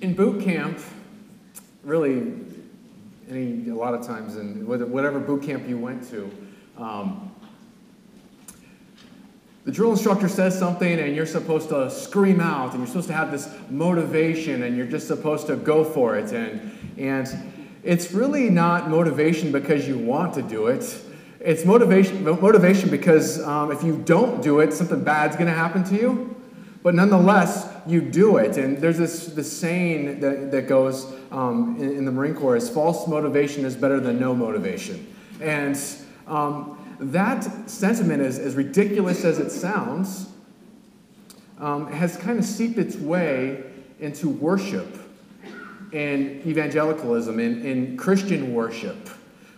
[0.00, 0.78] in boot camp,
[1.82, 2.32] really,
[3.28, 6.30] any a lot of times in whatever boot camp you went to,
[6.78, 7.30] um,
[9.64, 13.14] the drill instructor says something and you're supposed to scream out and you're supposed to
[13.14, 17.28] have this motivation and you're just supposed to go for it and and
[17.82, 21.02] it's really not motivation because you want to do it.
[21.40, 25.84] It's motivation motivation because um, if you don't do it, something bad's going to happen
[25.84, 26.36] to you.
[26.82, 28.56] But nonetheless, you do it.
[28.56, 32.70] And there's this, this saying that, that goes um, in, in, the Marine Corps is
[32.70, 35.06] false motivation is better than no motivation.
[35.40, 35.78] And
[36.26, 40.28] um, that sentiment, is, as ridiculous as it sounds,
[41.58, 43.64] um, has kind of seeped its way
[44.00, 44.96] into worship
[45.92, 49.10] and evangelicalism and, Christian worship.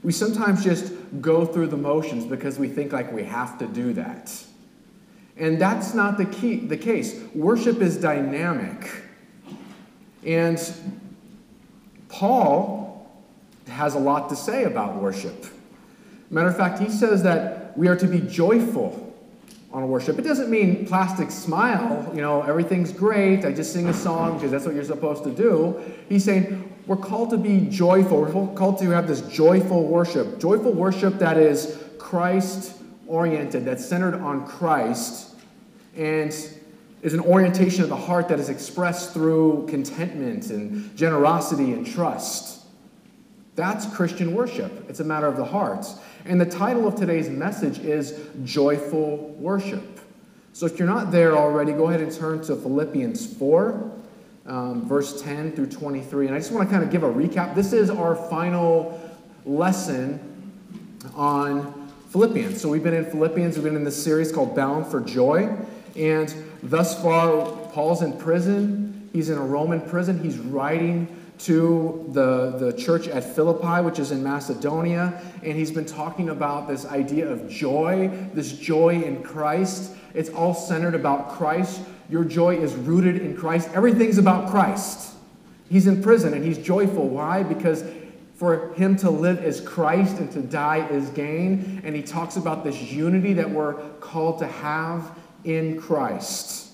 [0.03, 3.93] We sometimes just go through the motions because we think like we have to do
[3.95, 4.33] that.
[5.43, 7.21] And that's not the, key, the case.
[7.35, 8.89] Worship is dynamic.
[10.25, 10.57] And
[12.09, 13.11] Paul
[13.67, 15.47] has a lot to say about worship.
[16.31, 19.13] Matter of fact, he says that we are to be joyful
[19.73, 20.17] on worship.
[20.17, 24.53] It doesn't mean plastic smile, you know, everything's great, I just sing a song because
[24.53, 25.81] that's what you're supposed to do.
[26.09, 28.21] He's saying we're called to be joyful.
[28.21, 30.39] We're called to have this joyful worship.
[30.39, 32.77] Joyful worship that is Christ
[33.09, 35.32] oriented, that's centered on Christ,
[35.97, 36.35] and
[37.03, 42.65] is an orientation of the heart that is expressed through contentment and generosity and trust.
[43.55, 44.89] That's Christian worship.
[44.89, 45.87] It's a matter of the heart.
[46.25, 50.01] And the title of today's message is Joyful Worship.
[50.53, 53.91] So if you're not there already, go ahead and turn to Philippians 4,
[54.47, 56.27] um, verse 10 through 23.
[56.27, 57.55] And I just want to kind of give a recap.
[57.55, 59.01] This is our final
[59.45, 60.21] lesson
[61.15, 62.61] on Philippians.
[62.61, 65.57] So we've been in Philippians, we've been in this series called Bound for Joy.
[65.97, 69.09] And thus far, Paul's in prison.
[69.13, 70.23] He's in a Roman prison.
[70.23, 71.09] He's writing
[71.41, 76.69] to the, the church at Philippi, which is in Macedonia, and he's been talking about
[76.69, 79.93] this idea of joy, this joy in Christ.
[80.15, 81.81] It's all centered about Christ.
[82.09, 83.71] Your joy is rooted in Christ.
[83.75, 85.15] Everything's about Christ.
[85.69, 87.09] He's in prison and he's joyful.
[87.09, 87.43] Why?
[87.43, 87.83] Because
[88.35, 91.81] for him to live is Christ and to die is gain.
[91.83, 96.71] And he talks about this unity that we're called to have in Christ.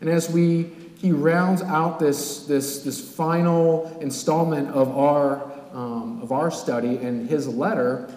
[0.00, 0.70] And as we
[1.04, 7.28] he rounds out this, this, this final installment of our, um, of our study in
[7.28, 8.10] his letter.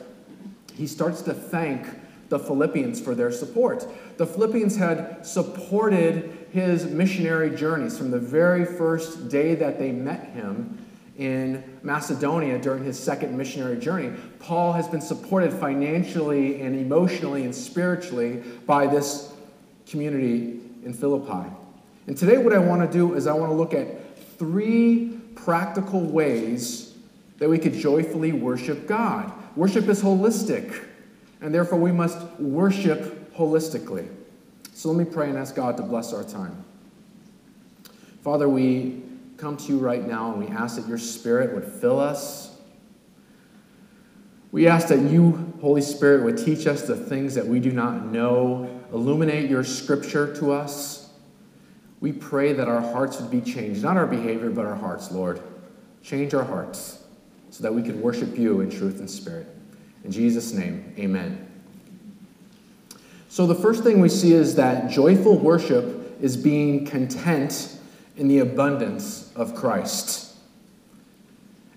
[0.74, 1.86] He starts to thank
[2.30, 3.86] the Philippians for their support.
[4.16, 10.30] The Philippians had supported his missionary journeys from the very first day that they met
[10.30, 10.78] him
[11.18, 14.14] in Macedonia during his second missionary journey.
[14.40, 19.34] Paul has been supported financially and emotionally and spiritually by this
[19.90, 21.50] community in Philippi.
[22.08, 26.02] And today, what I want to do is I want to look at three practical
[26.02, 26.96] ways
[27.38, 29.32] that we could joyfully worship God.
[29.56, 30.86] Worship is holistic,
[31.42, 34.08] and therefore we must worship holistically.
[34.74, 36.64] So let me pray and ask God to bless our time.
[38.24, 39.02] Father, we
[39.38, 42.56] come to you right now and we ask that your Spirit would fill us.
[44.52, 48.06] We ask that you, Holy Spirit, would teach us the things that we do not
[48.06, 51.10] know, illuminate your scripture to us.
[52.00, 55.42] We pray that our hearts would be changed, not our behavior, but our hearts, Lord.
[56.04, 57.04] Change our hearts
[57.50, 59.48] so that we can worship you in truth and spirit.
[60.04, 61.44] In Jesus' name, amen.
[63.30, 67.78] So, the first thing we see is that joyful worship is being content
[68.16, 70.36] in the abundance of Christ.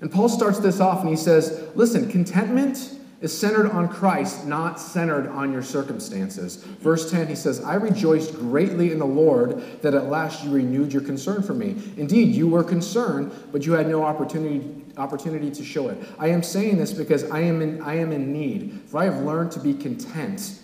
[0.00, 4.80] And Paul starts this off and he says, Listen, contentment is centered on Christ, not
[4.80, 6.56] centered on your circumstances.
[6.56, 10.92] Verse 10, he says, I rejoiced greatly in the Lord that at last you renewed
[10.92, 11.76] your concern for me.
[11.98, 15.98] Indeed, you were concerned, but you had no opportunity, opportunity to show it.
[16.18, 19.18] I am saying this because I am, in, I am in need, for I have
[19.18, 20.58] learned to be content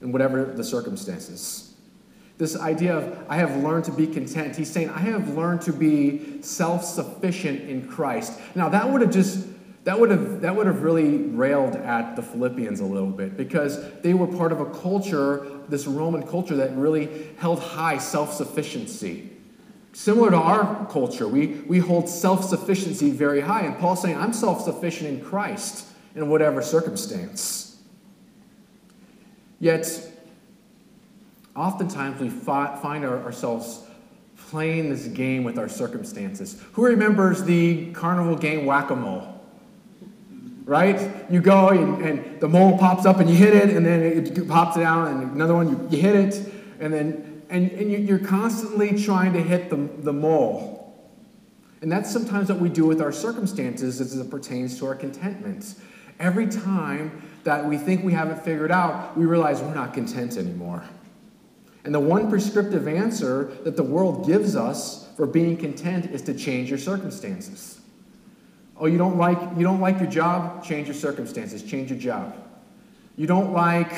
[0.00, 1.74] in whatever the circumstances.
[2.38, 5.72] This idea of I have learned to be content, he's saying, I have learned to
[5.72, 8.38] be self sufficient in Christ.
[8.54, 9.46] Now, that would have just
[9.86, 13.78] that would have that would have really railed at the Philippians a little bit because
[14.00, 19.30] they were part of a culture, this Roman culture that really held high self-sufficiency.
[19.92, 23.60] Similar to our culture, we, we hold self-sufficiency very high.
[23.60, 25.86] And Paul's saying, I'm self-sufficient in Christ
[26.16, 27.80] in whatever circumstance.
[29.60, 29.86] Yet,
[31.54, 33.84] oftentimes we fi- find our, ourselves
[34.50, 36.60] playing this game with our circumstances.
[36.72, 39.35] Who remembers the carnival game whack-a-mole?
[40.66, 41.30] Right?
[41.30, 44.46] You go and, and, the mole pops up and you hit it, and then it
[44.46, 48.18] pops down, and another one, you, you hit it, and then and, and you, are
[48.18, 50.82] constantly trying to hit the, the mole.
[51.80, 55.74] And that's sometimes what we do with our circumstances as it pertains to our contentment.
[56.18, 60.36] Every time that we think we have it figured out, we realize we're not content
[60.36, 60.82] anymore.
[61.84, 66.34] And the one prescriptive answer that the world gives us for being content is to
[66.34, 67.80] change your circumstances.
[68.78, 70.64] Oh, you don't like you don't like your job?
[70.64, 72.36] Change your circumstances, change your job.
[73.16, 73.92] You don't like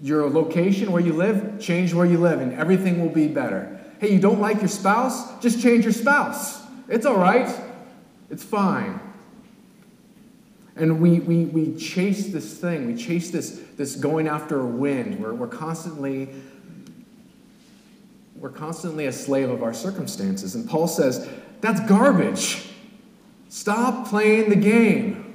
[0.00, 1.60] your location where you live?
[1.60, 3.80] Change where you live and everything will be better.
[4.00, 5.40] Hey, you don't like your spouse?
[5.40, 6.60] Just change your spouse.
[6.88, 7.48] It's all right.
[8.30, 8.98] It's fine.
[10.74, 15.20] And we, we, we chase this thing, we chase this, this going after a wind.
[15.20, 16.30] We're, we're constantly
[18.42, 20.56] we're constantly a slave of our circumstances.
[20.56, 21.28] And Paul says,
[21.62, 22.68] that's garbage.
[23.48, 25.34] Stop playing the game.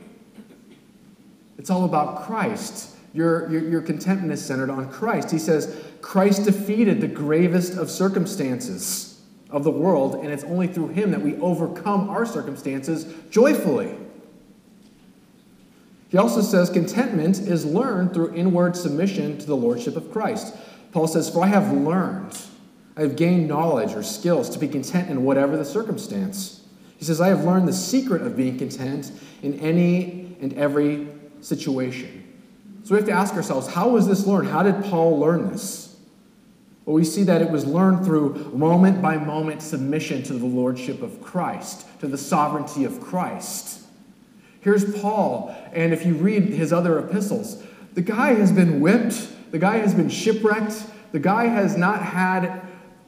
[1.57, 2.95] It's all about Christ.
[3.13, 5.31] Your, your, your contentment is centered on Christ.
[5.31, 10.89] He says, Christ defeated the gravest of circumstances of the world, and it's only through
[10.89, 13.95] him that we overcome our circumstances joyfully.
[16.09, 20.55] He also says contentment is learned through inward submission to the lordship of Christ.
[20.91, 22.37] Paul says, For I have learned,
[22.97, 26.63] I have gained knowledge or skills to be content in whatever the circumstance.
[26.97, 29.11] He says, I have learned the secret of being content
[29.43, 31.07] in any and every
[31.41, 32.23] situation.
[32.83, 34.47] So we have to ask ourselves, how was this learned?
[34.49, 35.95] How did Paul learn this?
[36.85, 41.03] Well, we see that it was learned through moment by moment submission to the lordship
[41.03, 43.81] of Christ, to the sovereignty of Christ.
[44.61, 47.61] Here's Paul, and if you read his other epistles,
[47.93, 52.66] the guy has been whipped, the guy has been shipwrecked, the guy has not had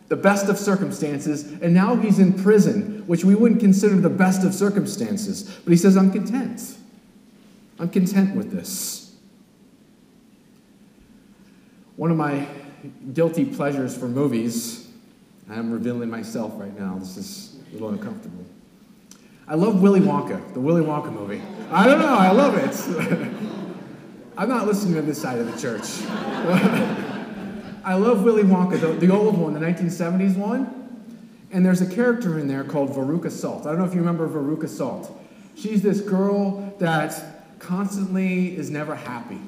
[0.10, 4.44] the best of circumstances, and now he's in prison, which we wouldn't consider the best
[4.44, 5.44] of circumstances.
[5.64, 6.76] But he says, I'm content.
[7.80, 9.16] I'm content with this.
[11.96, 12.48] One of my
[13.14, 14.88] guilty pleasures for movies,
[15.50, 18.46] I'm revealing myself right now, this is a little uncomfortable.
[19.48, 21.42] I love Willy Wonka, the Willy Wonka movie.
[21.72, 23.34] I don't know, I love it.
[24.38, 27.06] I'm not listening to this side of the church.
[27.84, 30.76] I love Willy Wonka, the, the old one, the 1970s one.
[31.52, 33.66] And there's a character in there called Veruca Salt.
[33.66, 35.18] I don't know if you remember Veruca Salt.
[35.56, 39.40] She's this girl that constantly is never happy.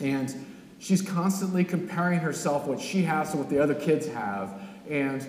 [0.00, 0.34] And
[0.78, 4.60] she's constantly comparing herself, what she has, to what the other kids have.
[4.88, 5.26] And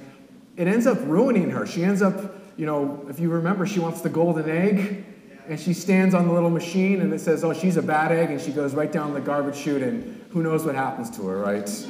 [0.58, 1.66] it ends up ruining her.
[1.66, 5.06] She ends up you know, if you remember, she wants the golden egg,
[5.50, 8.30] and she stands on the little machine, and it says, oh, she's a bad egg,
[8.30, 11.40] and she goes right down the garbage chute, and who knows what happens to her,
[11.40, 11.88] right?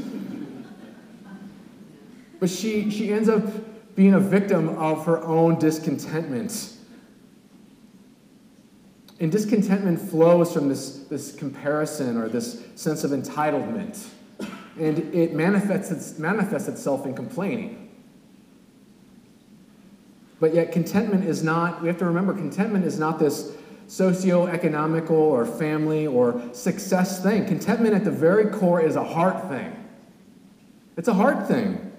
[2.39, 3.43] But she, she ends up
[3.97, 6.77] being a victim of her own discontentment.
[9.19, 14.07] And discontentment flows from this, this comparison or this sense of entitlement.
[14.79, 17.88] And it manifests, manifests itself in complaining.
[20.39, 23.51] But yet, contentment is not, we have to remember, contentment is not this
[23.87, 27.45] socio-economical or family or success thing.
[27.45, 29.75] Contentment at the very core is a heart thing.
[30.95, 31.91] It's a heart thing.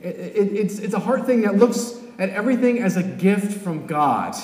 [0.00, 3.86] It, it, it's, it's a heart thing that looks at everything as a gift from
[3.86, 4.34] God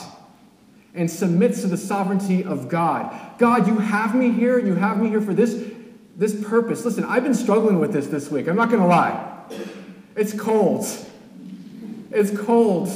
[0.95, 3.39] and submits to the sovereignty of God.
[3.39, 4.59] God, you have me here.
[4.59, 5.63] You have me here for this,
[6.17, 6.85] this purpose.
[6.85, 8.49] Listen, I've been struggling with this this week.
[8.49, 9.45] I'm not going to lie.
[10.15, 10.87] It's cold.
[12.11, 12.89] It's cold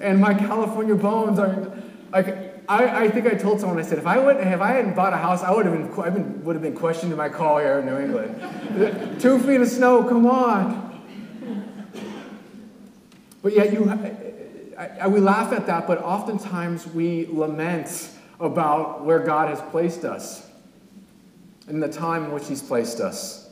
[0.00, 1.72] and my California bones are
[2.12, 2.48] like.
[2.68, 5.12] I, I think I told someone I said if I would if I hadn't bought
[5.12, 7.80] a house I would have been I been, would have been questioning my call here
[7.80, 9.20] in New England.
[9.20, 10.90] Two feet of snow, come on.
[13.42, 13.90] But yet you,
[14.78, 20.04] I, I, we laugh at that, but oftentimes we lament about where God has placed
[20.04, 20.46] us
[21.68, 23.49] and the time in which He's placed us.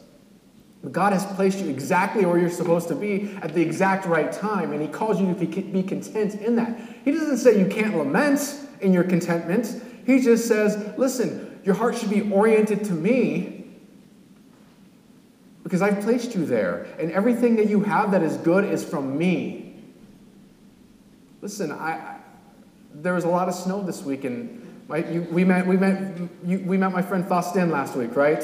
[0.93, 4.73] God has placed you exactly where you're supposed to be at the exact right time,
[4.73, 6.79] and He calls you to be content in that.
[7.05, 8.41] He doesn't say you can't lament
[8.81, 9.83] in your contentment.
[10.07, 13.67] He just says, listen, your heart should be oriented to me
[15.65, 19.19] because I've placed you there, and everything that you have that is good is from
[19.19, 19.75] me.
[21.43, 22.17] Listen, I,
[22.95, 26.17] there was a lot of snow this week, and my, you, we met, we met,
[26.47, 28.43] you, we met my friend Faustin last week, right?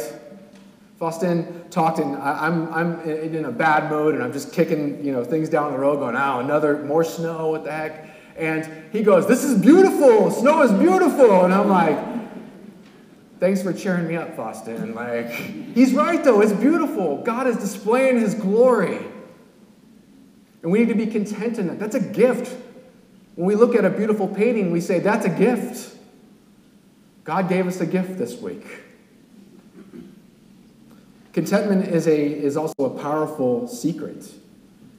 [1.04, 5.04] Faustin talked, and I, am I'm, I'm in a bad mood, and I'm just kicking
[5.04, 7.50] you know things down the road, going, "Oh, another more snow!
[7.50, 8.08] What the heck?"
[8.38, 10.30] And he goes, "This is beautiful.
[10.30, 11.98] Snow is beautiful." And I'm like,
[13.38, 14.94] "Thanks for cheering me up, Faustin.
[14.94, 16.40] Like, he's right though.
[16.40, 17.18] It's beautiful.
[17.18, 18.96] God is displaying His glory,
[20.62, 21.78] and we need to be content in that.
[21.78, 22.56] That's a gift.
[23.34, 25.98] When we look at a beautiful painting, we say, "That's a gift."
[27.24, 28.64] God gave us a gift this week.
[31.34, 34.32] Contentment is, a, is also a powerful secret.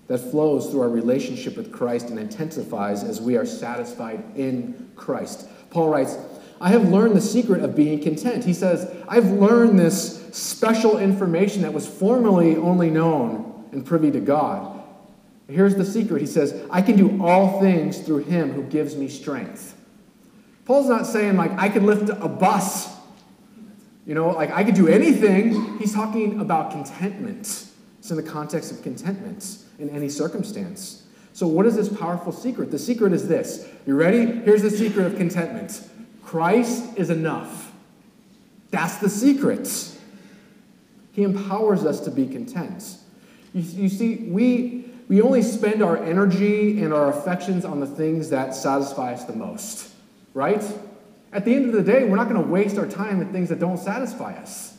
[0.08, 5.48] that flows through our relationship with Christ and intensifies as we are satisfied in Christ.
[5.72, 6.18] Paul writes,
[6.62, 8.46] I have learned the secret of being content.
[8.46, 14.20] He says, I've learned this special information that was formerly only known and privy to
[14.20, 14.84] God.
[15.48, 16.22] Here's the secret.
[16.22, 19.76] He says, I can do all things through him who gives me strength.
[20.66, 22.95] Paul's not saying, like, I could lift a bus.
[24.06, 25.78] You know, like, I could do anything.
[25.80, 27.68] He's talking about contentment.
[28.00, 31.04] It's in the context of contentment in any circumstance.
[31.34, 32.72] So, what is this powerful secret?
[32.72, 33.68] The secret is this.
[33.86, 34.26] You ready?
[34.26, 35.90] Here's the secret of contentment
[36.24, 37.74] Christ is enough.
[38.70, 39.70] That's the secret.
[41.12, 42.98] He empowers us to be content.
[43.54, 48.30] You, you see, we, we only spend our energy and our affections on the things
[48.30, 49.94] that satisfy us the most,
[50.34, 50.64] right?
[51.36, 53.50] At the end of the day, we're not going to waste our time in things
[53.50, 54.78] that don't satisfy us.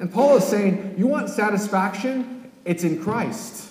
[0.00, 2.50] And Paul is saying, you want satisfaction?
[2.64, 3.70] It's in Christ.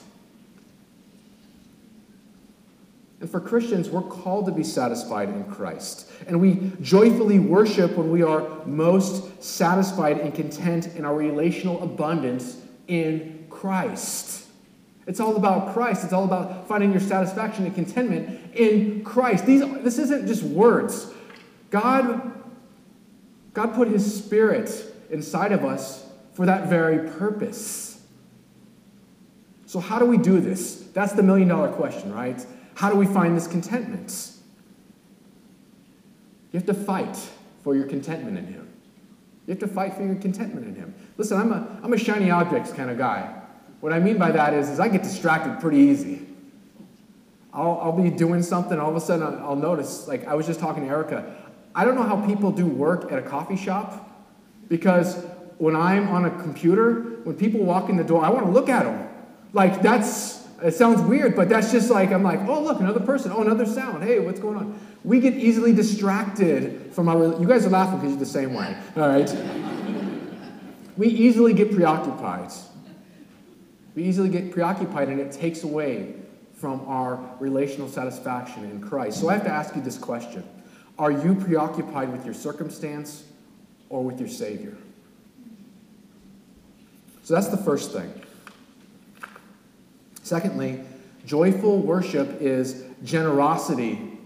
[3.19, 6.09] And for Christians, we're called to be satisfied in Christ.
[6.25, 12.61] And we joyfully worship when we are most satisfied and content in our relational abundance
[12.87, 14.47] in Christ.
[15.05, 16.05] It's all about Christ.
[16.05, 19.45] It's all about finding your satisfaction and contentment in Christ.
[19.45, 21.11] These, this isn't just words.
[21.69, 22.33] God,
[23.53, 24.71] God put His Spirit
[25.09, 28.01] inside of us for that very purpose.
[29.65, 30.87] So, how do we do this?
[30.93, 32.43] That's the million dollar question, right?
[32.75, 34.31] How do we find this contentment?
[36.51, 37.17] You have to fight
[37.63, 38.67] for your contentment in Him.
[39.45, 40.93] You have to fight for your contentment in Him.
[41.17, 43.35] Listen, I'm a, I'm a shiny objects kind of guy.
[43.81, 46.25] What I mean by that is, is I get distracted pretty easy.
[47.53, 50.59] I'll, I'll be doing something, all of a sudden I'll notice, like I was just
[50.59, 51.35] talking to Erica,
[51.75, 54.09] I don't know how people do work at a coffee shop
[54.67, 55.23] because
[55.57, 58.69] when I'm on a computer, when people walk in the door, I want to look
[58.69, 59.07] at them.
[59.53, 63.31] Like that's it sounds weird, but that's just like, I'm like, oh, look, another person.
[63.33, 64.03] Oh, another sound.
[64.03, 64.79] Hey, what's going on?
[65.03, 68.77] We get easily distracted from our, you guys are laughing because you're the same way,
[68.97, 69.33] all right?
[70.97, 72.51] we easily get preoccupied.
[73.95, 76.15] We easily get preoccupied, and it takes away
[76.53, 79.21] from our relational satisfaction in Christ.
[79.21, 80.43] So I have to ask you this question
[80.99, 83.23] Are you preoccupied with your circumstance
[83.87, 84.75] or with your Savior?
[87.23, 88.11] So that's the first thing.
[90.23, 90.81] Secondly,
[91.25, 94.17] joyful worship is generosity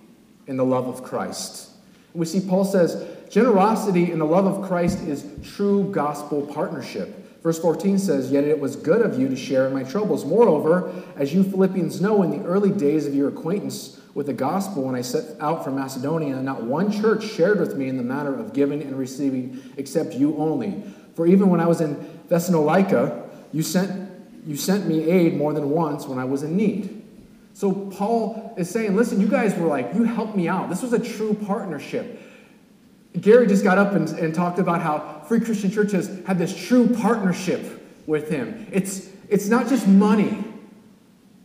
[0.47, 1.69] in the love of Christ.
[2.13, 7.41] We see Paul says, generosity in the love of Christ is true gospel partnership.
[7.43, 10.25] Verse 14 says, Yet it was good of you to share in my troubles.
[10.25, 14.83] Moreover, as you Philippians know, in the early days of your acquaintance with the gospel,
[14.83, 18.03] when I set out from Macedonia, and not one church shared with me in the
[18.03, 20.83] matter of giving and receiving except you only.
[21.15, 21.95] For even when I was in
[22.27, 24.11] Thessalonica, you sent
[24.45, 27.01] you sent me aid more than once when I was in need.
[27.53, 30.69] So Paul is saying, listen, you guys were like, you helped me out.
[30.69, 32.19] This was a true partnership.
[33.19, 36.55] Gary just got up and, and talked about how Free Christian Church has had this
[36.67, 38.67] true partnership with him.
[38.71, 40.43] It's, it's not just money.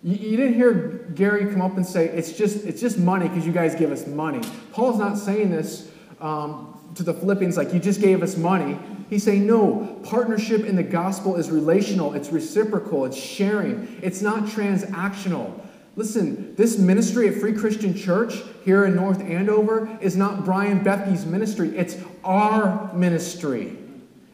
[0.03, 3.47] You, you didn't hear Gary come up and say, it's just, it's just money because
[3.47, 4.41] you guys give us money.
[4.73, 5.91] Paul's not saying this
[6.21, 8.79] um, to the Philippians like, you just gave us money.
[9.11, 14.45] He's saying, no, partnership in the gospel is relational, it's reciprocal, it's sharing, it's not
[14.45, 15.59] transactional.
[15.97, 21.25] Listen, this ministry at Free Christian Church here in North Andover is not Brian Bethke's
[21.25, 23.77] ministry, it's our ministry.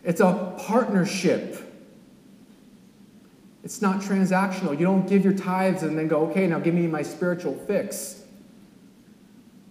[0.02, 1.73] It's a partnership.
[3.64, 4.78] It's not transactional.
[4.78, 8.22] You don't give your tithes and then go, okay, now give me my spiritual fix.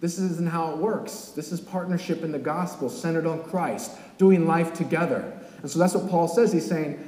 [0.00, 1.32] This isn't how it works.
[1.36, 5.32] This is partnership in the gospel centered on Christ, doing life together.
[5.62, 6.52] And so that's what Paul says.
[6.52, 6.98] He's saying,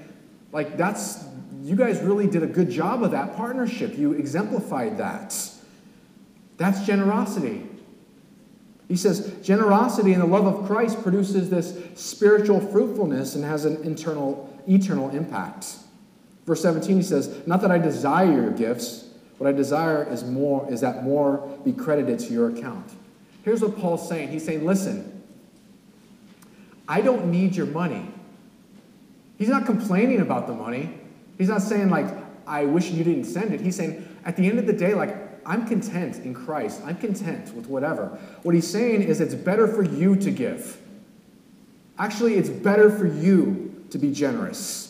[0.53, 1.25] like, that's,
[1.61, 3.99] you guys really did a good job of that partnership.
[3.99, 5.37] You exemplified that.
[6.57, 7.67] That's generosity.
[8.89, 13.83] He says, generosity and the love of Christ produces this spiritual fruitfulness and has an
[13.83, 15.79] internal, eternal impact.
[16.47, 19.07] Verse 17, he says, Not that I desire your gifts
[19.39, 22.91] what I desire is more is that more be credited to your account.
[23.45, 24.29] Here's what Paul's saying.
[24.29, 25.23] He's saying, "Listen,
[26.89, 28.07] I don't need your money."
[29.39, 30.99] He's not complaining about the money.
[31.37, 32.07] He's not saying like,
[32.47, 35.15] "I wish you didn't send it." He's saying, at the end of the day, like,
[35.45, 36.81] I'm content in Christ.
[36.85, 38.19] I'm content with whatever.
[38.43, 40.81] What he's saying is it's better for you to give.
[41.99, 44.86] Actually, it's better for you to be generous.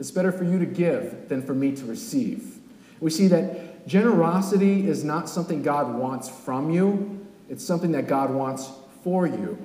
[0.00, 2.56] It's better for you to give than for me to receive.
[3.00, 8.30] We see that generosity is not something God wants from you, it's something that God
[8.30, 8.70] wants
[9.04, 9.58] for you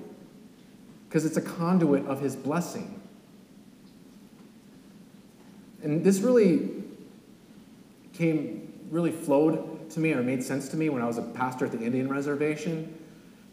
[1.07, 3.01] because it's a conduit of his blessing.
[5.81, 6.83] And this really
[8.11, 11.65] came really flowed to me or made sense to me when I was a pastor
[11.65, 12.93] at the Indian reservation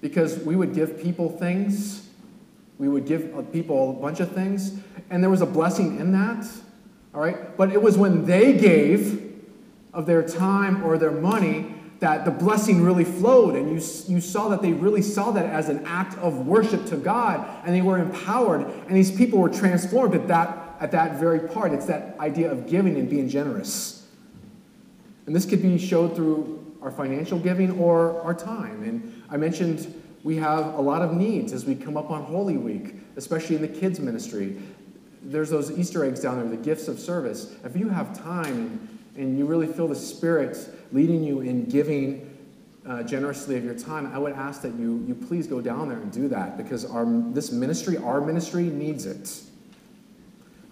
[0.01, 2.09] because we would give people things.
[2.79, 6.11] We would give uh, people a bunch of things, and there was a blessing in
[6.13, 6.45] that.
[7.15, 7.57] All right?
[7.57, 9.33] But it was when they gave
[9.93, 13.75] of their time or their money that the blessing really flowed, and you,
[14.13, 17.73] you saw that they really saw that as an act of worship to God, and
[17.73, 21.73] they were empowered, and these people were transformed at that, at that very part.
[21.73, 24.05] It's that idea of giving and being generous.
[25.27, 28.83] And this could be showed through our financial giving or our time.
[28.83, 32.57] And I mentioned we have a lot of needs as we come up on Holy
[32.57, 34.57] Week, especially in the kids' ministry.
[35.25, 37.55] There's those Easter eggs down there, the gifts of service.
[37.65, 40.59] If you have time and, you really feel the Spirit
[40.93, 42.29] leading you in giving
[42.87, 45.99] uh, generously of your time, I would ask that you, you please go down there
[45.99, 49.43] and do that because our, this ministry, our ministry, needs it.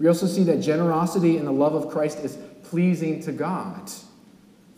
[0.00, 3.90] We also see that generosity and the love of Christ is pleasing to God.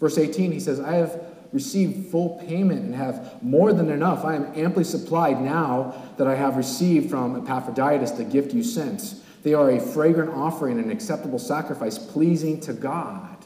[0.00, 4.25] Verse 18, he says, I have received full payment and have more than enough.
[4.25, 9.14] I am amply supplied now that I have received from Epaphroditus the gift you sent.
[9.42, 13.37] They are a fragrant offering, an acceptable sacrifice, pleasing to God.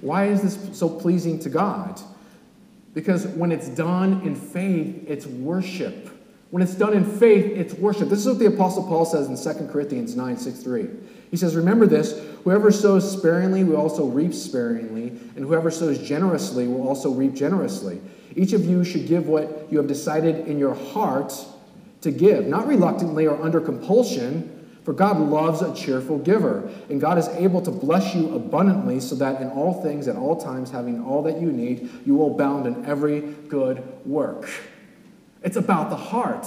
[0.00, 2.00] Why is this so pleasing to God?
[2.92, 6.10] Because when it's done in faith, it's worship.
[6.50, 8.08] When it's done in faith, it's worship.
[8.08, 10.88] This is what the Apostle Paul says in 2 Corinthians 9 6 3.
[11.30, 16.68] He says, Remember this whoever sows sparingly will also reap sparingly, and whoever sows generously
[16.68, 18.00] will also reap generously.
[18.36, 21.34] Each of you should give what you have decided in your heart
[22.02, 24.53] to give, not reluctantly or under compulsion,
[24.84, 29.14] for God loves a cheerful giver, and God is able to bless you abundantly so
[29.14, 32.66] that in all things, at all times, having all that you need, you will abound
[32.66, 34.50] in every good work.
[35.42, 36.46] It's about the heart.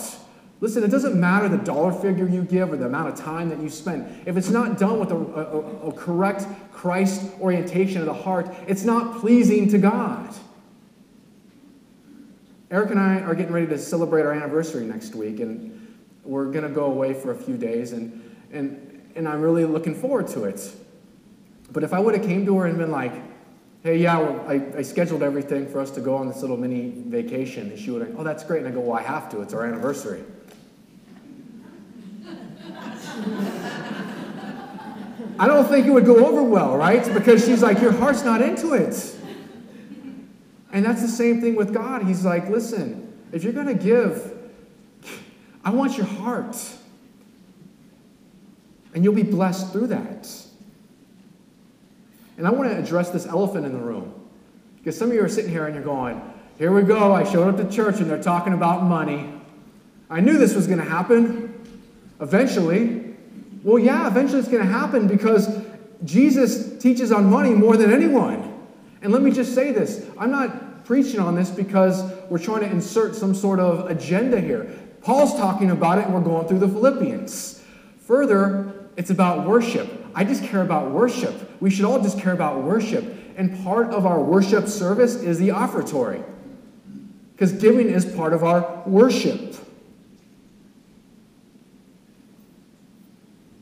[0.60, 3.60] Listen, it doesn't matter the dollar figure you give or the amount of time that
[3.60, 4.28] you spend.
[4.28, 8.84] If it's not done with a, a, a correct Christ orientation of the heart, it's
[8.84, 10.32] not pleasing to God.
[12.70, 16.68] Erica and I are getting ready to celebrate our anniversary next week, and we're going
[16.68, 20.46] to go away for a few days, and, and, and I'm really looking forward to
[20.46, 20.72] it.
[21.72, 23.14] But if I would have came to her and been like,
[23.84, 26.92] hey, yeah, well, I, I scheduled everything for us to go on this little mini
[27.08, 28.60] vacation, and she would have, oh, that's great.
[28.60, 29.42] And I go, well, I have to.
[29.42, 30.24] It's our anniversary.
[35.40, 37.14] I don't think it would go over well, right?
[37.14, 39.16] Because she's like, your heart's not into it.
[40.72, 42.04] And that's the same thing with God.
[42.04, 44.34] He's like, listen, if you're going to give,
[45.64, 46.58] I want your heart.
[48.94, 50.30] And you'll be blessed through that.
[52.38, 54.14] And I want to address this elephant in the room.
[54.78, 56.22] Because some of you are sitting here and you're going,
[56.58, 57.14] here we go.
[57.14, 59.34] I showed up to church and they're talking about money.
[60.10, 61.54] I knew this was going to happen
[62.22, 63.16] eventually.
[63.64, 65.50] Well, yeah, eventually it's going to happen because
[66.04, 68.54] Jesus teaches on money more than anyone.
[69.02, 72.68] And let me just say this I'm not preaching on this because we're trying to
[72.68, 74.74] insert some sort of agenda here.
[75.02, 77.64] Paul's talking about it and we're going through the Philippians.
[78.06, 80.06] Further, it's about worship.
[80.16, 81.62] I just care about worship.
[81.62, 83.06] We should all just care about worship.
[83.38, 86.24] And part of our worship service is the offertory.
[87.32, 89.56] Because giving is part of our worship.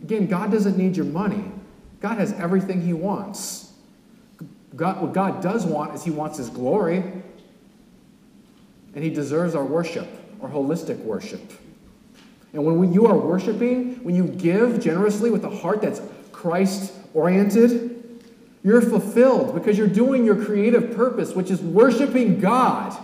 [0.01, 1.51] Again, God doesn't need your money.
[1.99, 3.73] God has everything He wants.
[4.75, 7.03] God, what God does want is He wants His glory.
[8.93, 10.07] And He deserves our worship,
[10.41, 11.51] our holistic worship.
[12.55, 18.23] And when you are worshiping, when you give generously with a heart that's Christ oriented,
[18.63, 22.97] you're fulfilled because you're doing your creative purpose, which is worshiping God.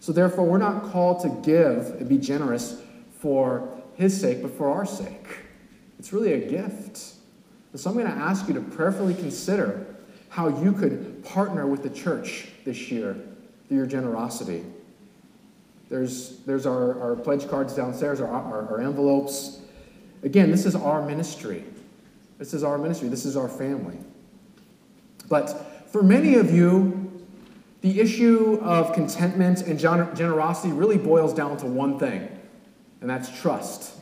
[0.00, 2.78] So, therefore, we're not called to give and be generous
[3.20, 5.26] for His sake, but for our sake.
[5.98, 6.98] It's really a gift.
[7.74, 9.96] So, I'm going to ask you to prayerfully consider
[10.28, 13.16] how you could partner with the church this year
[13.66, 14.62] through your generosity.
[15.88, 19.60] There's, there's our, our pledge cards downstairs, our, our, our envelopes.
[20.22, 21.64] Again, this is our ministry.
[22.38, 23.08] This is our ministry.
[23.08, 23.98] This is our family.
[25.28, 27.24] But for many of you,
[27.82, 32.28] the issue of contentment and generosity really boils down to one thing,
[33.00, 33.94] and that's trust.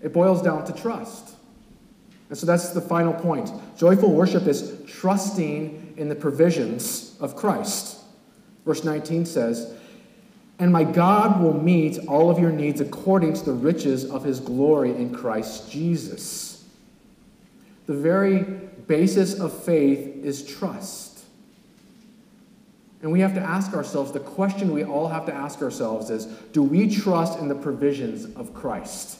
[0.00, 1.34] It boils down to trust.
[2.28, 3.50] And so that's the final point.
[3.76, 7.98] Joyful worship is trusting in the provisions of Christ.
[8.64, 9.74] Verse 19 says,
[10.60, 14.38] and my God will meet all of your needs according to the riches of his
[14.38, 16.64] glory in Christ Jesus.
[17.86, 18.42] The very
[18.86, 21.24] basis of faith is trust.
[23.02, 26.26] And we have to ask ourselves the question we all have to ask ourselves is
[26.52, 29.18] do we trust in the provisions of Christ?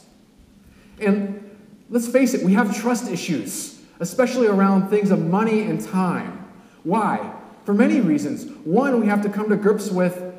[1.00, 1.56] And
[1.88, 3.80] let's face it, we have trust issues.
[4.00, 6.42] especially around things of money and time.
[6.84, 7.32] Why?
[7.64, 8.50] For many reasons.
[8.64, 10.29] One, we have to come to grips with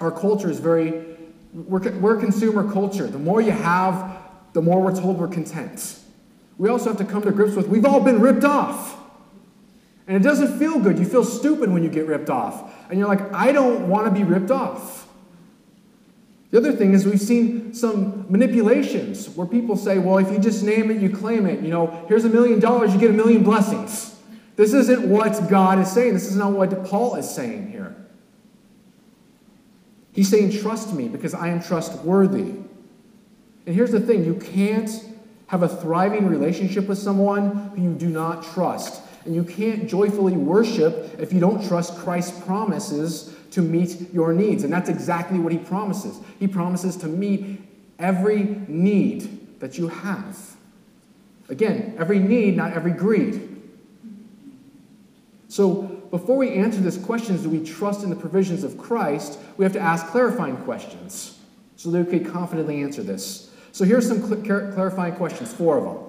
[0.00, 1.04] our culture is very,
[1.52, 3.06] we're, we're consumer culture.
[3.06, 4.18] The more you have,
[4.52, 5.98] the more we're told we're content.
[6.56, 8.96] We also have to come to grips with we've all been ripped off.
[10.06, 10.98] And it doesn't feel good.
[10.98, 12.72] You feel stupid when you get ripped off.
[12.88, 15.06] And you're like, I don't want to be ripped off.
[16.50, 20.62] The other thing is we've seen some manipulations where people say, well, if you just
[20.62, 21.60] name it, you claim it.
[21.60, 24.18] You know, here's a million dollars, you get a million blessings.
[24.56, 26.14] This isn't what God is saying.
[26.14, 27.94] This is not what Paul is saying here.
[30.12, 32.54] He's saying, trust me because I am trustworthy.
[33.66, 34.90] And here's the thing you can't
[35.48, 39.02] have a thriving relationship with someone who you do not trust.
[39.24, 44.64] And you can't joyfully worship if you don't trust Christ's promises to meet your needs.
[44.64, 46.18] And that's exactly what he promises.
[46.38, 47.60] He promises to meet
[47.98, 50.56] every need that you have.
[51.48, 53.58] Again, every need, not every greed.
[55.48, 59.38] So, before we answer this question, do we trust in the provisions of Christ?
[59.56, 61.38] We have to ask clarifying questions
[61.76, 63.50] so that we can confidently answer this.
[63.72, 66.04] So, here's some cl- clarifying questions, four of them,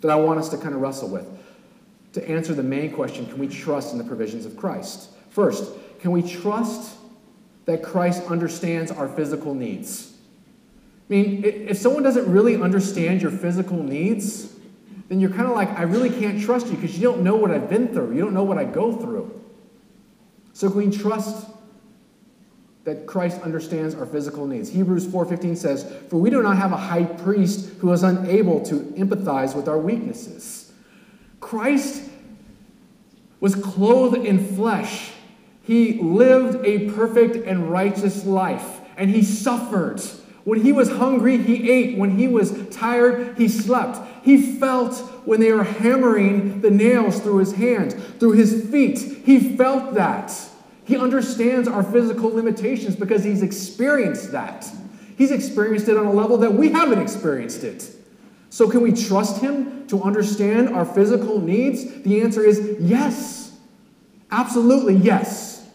[0.00, 1.26] that I want us to kind of wrestle with
[2.12, 5.10] to answer the main question can we trust in the provisions of Christ?
[5.30, 6.96] First, can we trust
[7.64, 10.12] that Christ understands our physical needs?
[11.10, 14.53] I mean, if someone doesn't really understand your physical needs,
[15.08, 17.50] then you're kind of like, I really can't trust you because you don't know what
[17.50, 18.14] I've been through.
[18.14, 19.40] You don't know what I go through.
[20.52, 21.46] So can we trust
[22.84, 24.70] that Christ understands our physical needs?
[24.70, 28.76] Hebrews 4:15 says, "For we do not have a high priest who is unable to
[28.96, 30.72] empathize with our weaknesses."
[31.40, 32.02] Christ
[33.40, 35.14] was clothed in flesh
[35.64, 40.02] he lived a perfect and righteous life, and he suffered.
[40.44, 41.96] When he was hungry, he ate.
[41.96, 43.98] When he was tired, he slept.
[44.24, 44.94] He felt
[45.26, 48.98] when they were hammering the nails through his hands, through his feet.
[48.98, 50.32] He felt that.
[50.84, 54.66] He understands our physical limitations because he's experienced that.
[55.18, 57.90] He's experienced it on a level that we haven't experienced it.
[58.48, 62.02] So, can we trust him to understand our physical needs?
[62.02, 63.58] The answer is yes.
[64.30, 65.68] Absolutely yes.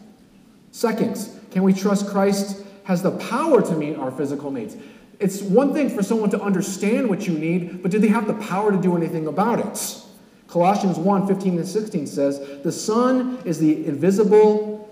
[0.72, 4.76] Second, can we trust Christ has the power to meet our physical needs?
[5.20, 8.34] It's one thing for someone to understand what you need, but do they have the
[8.34, 10.02] power to do anything about it?
[10.48, 14.88] Colossians 1 15 and 16 says, The Son is the invisible,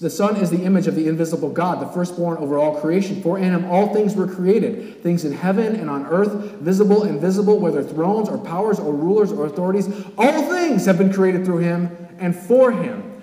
[0.00, 3.22] the Son is the image of the invisible God, the firstborn over all creation.
[3.22, 7.14] For in him all things were created, things in heaven and on earth, visible and
[7.14, 9.88] invisible, whether thrones or powers or rulers or authorities.
[10.18, 13.22] All things have been created through him and for him.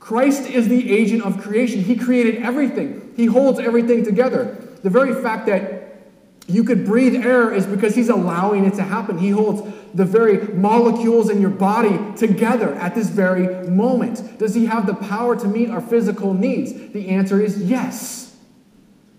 [0.00, 1.82] Christ is the agent of creation.
[1.82, 4.63] He created everything, He holds everything together.
[4.84, 5.96] The very fact that
[6.46, 9.16] you could breathe air is because He's allowing it to happen.
[9.16, 9.62] He holds
[9.94, 14.38] the very molecules in your body together at this very moment.
[14.38, 16.92] Does He have the power to meet our physical needs?
[16.92, 18.36] The answer is yes.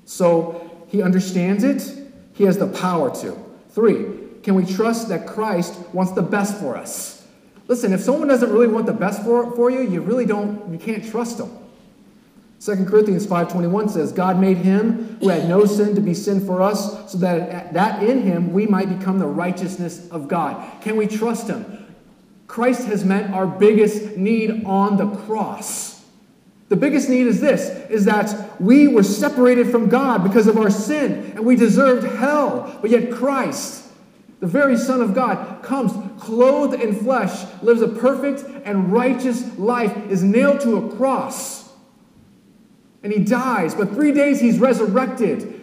[0.05, 1.91] So He understands it,
[2.33, 3.35] He has the power to.
[3.69, 4.05] Three,
[4.43, 7.25] can we trust that Christ wants the best for us?
[7.67, 10.77] Listen, if someone doesn't really want the best for, for you, you really don't, you
[10.77, 11.64] can't trust them.
[12.65, 16.63] 2 Corinthians 5.21 says, God made him who had no sin to be sin for
[16.63, 20.81] us, so that, that in him we might become the righteousness of God.
[20.81, 21.85] Can we trust him?
[22.47, 26.03] Christ has met our biggest need on the cross.
[26.69, 30.71] The biggest need is this, is that we were separated from God because of our
[30.71, 32.79] sin, and we deserved hell.
[32.81, 33.85] But yet Christ,
[34.39, 39.95] the very Son of God, comes clothed in flesh, lives a perfect and righteous life,
[40.09, 41.64] is nailed to a cross.
[43.05, 45.61] And he dies, but three days he's resurrected.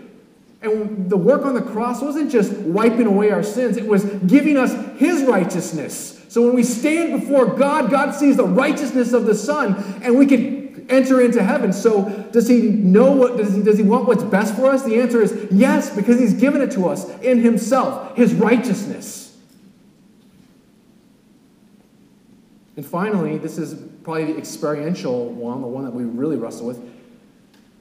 [0.62, 4.56] And the work on the cross wasn't just wiping away our sins, it was giving
[4.56, 6.24] us his righteousness.
[6.28, 9.74] So when we stand before God, God sees the righteousness of the Son,
[10.04, 11.72] and we can enter into heaven.
[11.72, 14.84] So does he know what does he does he want what's best for us?
[14.84, 19.36] The answer is yes, because he's given it to us in himself, his righteousness.
[22.76, 23.74] And finally, this is
[24.04, 27.01] probably the experiential one, the one that we really wrestle with.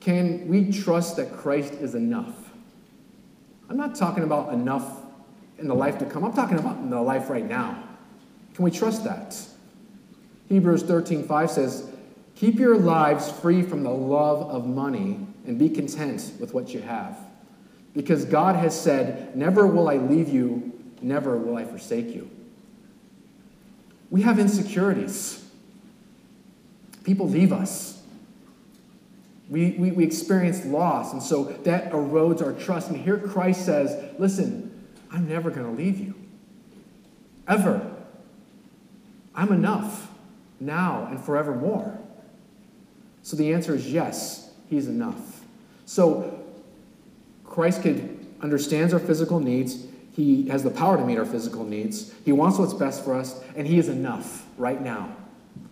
[0.02, 2.52] Can we trust that Christ is enough?
[3.70, 5.00] I'm not talking about enough
[5.58, 6.26] in the life to come.
[6.26, 7.82] I'm talking about in the life right now.
[8.56, 9.38] Can we trust that?
[10.50, 11.88] Hebrews 13:5 says,
[12.36, 16.82] "Keep your lives free from the love of money and be content with what you
[16.82, 17.18] have."
[17.94, 22.28] Because God has said, "Never will I leave you, never will I forsake you."
[24.10, 25.46] We have insecurities.
[27.04, 28.01] People leave us.
[29.52, 32.90] We, we, we experience loss, and so that erodes our trust.
[32.90, 34.72] And here Christ says, Listen,
[35.12, 36.16] I'm never going to leave you.
[37.48, 37.86] ever.
[39.36, 40.10] I'm enough
[40.62, 42.00] now and forevermore.
[43.24, 45.42] So the answer is yes, He's enough.
[45.86, 46.40] So
[47.44, 49.86] Christ could understands our physical needs.
[50.14, 52.14] He has the power to meet our physical needs.
[52.24, 55.14] He wants what's best for us, and He is enough right now.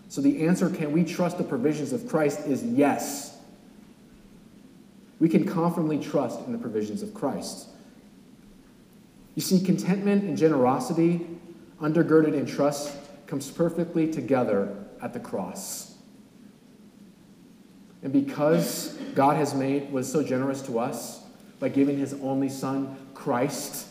[0.10, 3.38] So the answer, can we trust the provisions of Christ, is yes.
[5.20, 7.68] We can confidently trust in the provisions of Christ.
[9.36, 11.28] You see, contentment and generosity,
[11.82, 12.94] undergirded in trust,
[13.28, 15.96] comes perfectly together at the cross.
[18.02, 21.22] And because God has made was so generous to us
[21.60, 23.88] by giving his only son, Christ,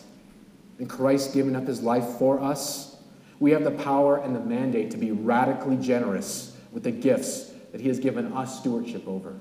[0.79, 2.97] and Christ giving up his life for us,
[3.39, 7.79] we have the power and the mandate to be radically generous with the gifts that
[7.79, 9.39] he has given us stewardship over.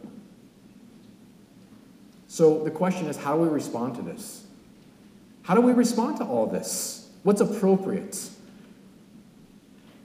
[2.28, 4.44] So the question is how do we respond to this?
[5.42, 7.10] How do we respond to all this?
[7.22, 8.28] What's appropriate?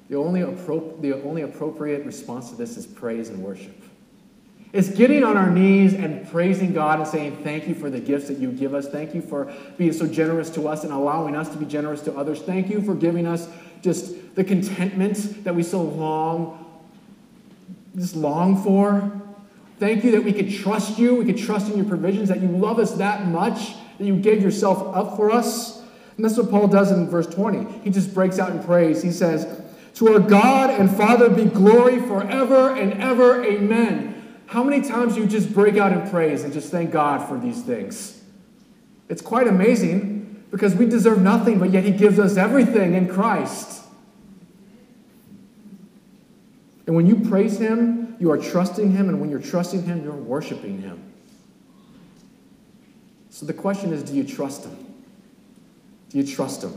[0.10, 3.80] The only, appro- the only appropriate response to this is praise and worship.
[4.72, 8.28] It's getting on our knees and praising God and saying, Thank you for the gifts
[8.28, 8.88] that you give us.
[8.88, 12.18] Thank you for being so generous to us and allowing us to be generous to
[12.18, 12.42] others.
[12.42, 13.48] Thank you for giving us
[13.82, 16.82] just the contentment that we so long,
[17.96, 19.23] just long for.
[19.84, 21.14] Thank you that we could trust you.
[21.16, 24.42] We could trust in your provisions, that you love us that much, that you gave
[24.42, 25.82] yourself up for us.
[26.16, 27.82] And that's what Paul does in verse 20.
[27.82, 29.04] He just breaks out in praise.
[29.04, 29.62] He says,
[29.96, 33.44] To our God and Father be glory forever and ever.
[33.44, 34.40] Amen.
[34.46, 37.62] How many times you just break out in praise and just thank God for these
[37.62, 38.24] things?
[39.10, 43.84] It's quite amazing because we deserve nothing, but yet He gives us everything in Christ.
[46.88, 50.14] And when you praise Him, you are trusting Him, and when you're trusting Him, you're
[50.14, 51.14] worshiping Him.
[53.30, 54.78] So the question is do you trust Him?
[56.10, 56.74] Do you trust Him?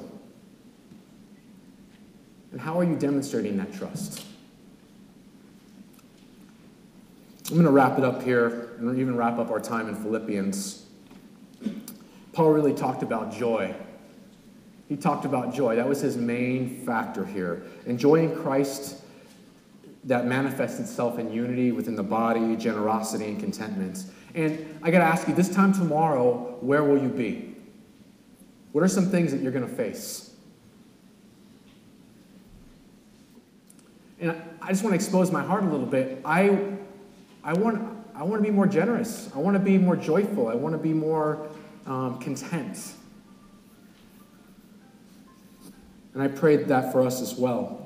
[2.52, 4.24] And how are you demonstrating that trust?
[7.48, 10.84] I'm going to wrap it up here and even wrap up our time in Philippians.
[12.32, 13.74] Paul really talked about joy.
[14.88, 15.76] He talked about joy.
[15.76, 17.62] That was his main factor here.
[17.86, 19.02] Enjoying Christ
[20.06, 24.04] that manifests itself in unity within the body, generosity, and contentment.
[24.34, 27.54] And I got to ask you, this time tomorrow, where will you be?
[28.72, 30.30] What are some things that you're going to face?
[34.20, 36.20] And I just want to expose my heart a little bit.
[36.24, 36.76] I
[37.46, 37.80] I want,
[38.16, 39.30] I want to be more generous.
[39.32, 40.48] I want to be more joyful.
[40.48, 41.48] I want to be more
[41.86, 42.92] um, content.
[46.12, 47.85] And I prayed that for us as well.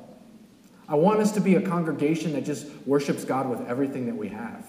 [0.90, 4.28] I want us to be a congregation that just worships God with everything that we
[4.28, 4.68] have.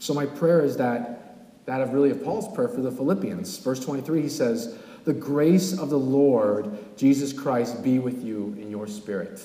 [0.00, 3.58] So my prayer is that that of really of Paul's prayer for the Philippians.
[3.58, 8.70] Verse 23, he says, The grace of the Lord Jesus Christ be with you in
[8.70, 9.42] your spirit.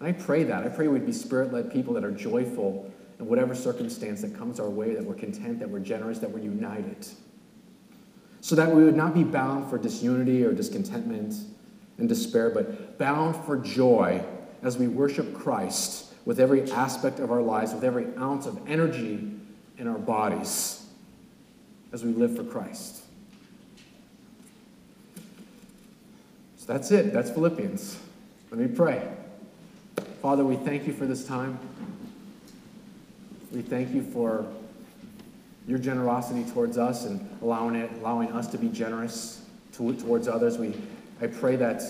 [0.00, 0.64] I pray that.
[0.64, 4.60] I pray we'd be spirit led people that are joyful in whatever circumstance that comes
[4.60, 7.08] our way, that we're content, that we're generous, that we're united.
[8.40, 11.34] So that we would not be bound for disunity or discontentment
[11.98, 14.22] and despair, but bound for joy
[14.62, 19.30] as we worship Christ with every aspect of our lives, with every ounce of energy
[19.78, 20.86] in our bodies
[21.92, 23.02] as we live for Christ.
[26.58, 27.12] So that's it.
[27.12, 27.98] That's Philippians.
[28.50, 29.06] Let me pray.
[30.22, 31.58] Father, we thank you for this time.
[33.52, 34.46] We thank you for
[35.66, 39.42] your generosity towards us and allowing it, allowing us to be generous
[39.74, 40.58] to, towards others.
[40.58, 40.74] We,
[41.20, 41.82] I pray that,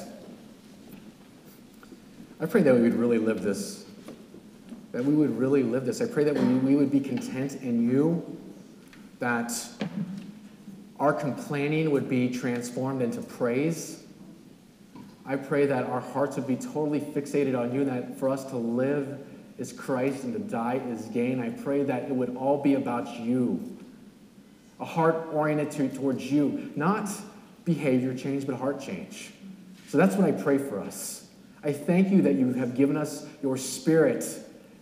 [2.40, 3.84] I pray that we would really live this,
[4.92, 6.00] that we would really live this.
[6.00, 8.38] I pray that we, we would be content in you,
[9.18, 9.52] that
[10.98, 14.04] our complaining would be transformed into praise
[15.28, 18.44] I pray that our hearts would be totally fixated on you, and that for us
[18.46, 19.18] to live
[19.58, 21.38] is Christ and to die is gain.
[21.38, 23.76] I pray that it would all be about you.
[24.80, 27.10] A heart oriented towards you, not
[27.68, 29.30] behavior change, but heart change.
[29.88, 31.28] So that's what I pray for us.
[31.62, 34.24] I thank you that you have given us your spirit,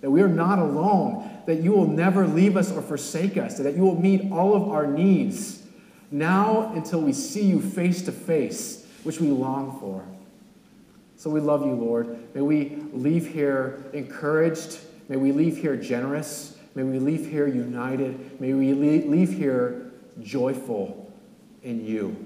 [0.02, 3.74] that we are not alone, that you will never leave us or forsake us, that
[3.74, 5.64] you will meet all of our needs
[6.12, 10.06] now until we see you face to face, which we long for.
[11.16, 12.34] So we love you, Lord.
[12.36, 14.78] May we leave here encouraged.
[15.08, 16.56] May we leave here generous.
[16.76, 18.40] May we leave here united.
[18.40, 19.90] May we leave here
[20.22, 21.10] joyful
[21.64, 22.25] in you.